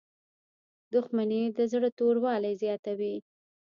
[0.93, 3.15] •دښمني د زړه توروالی زیاتوي.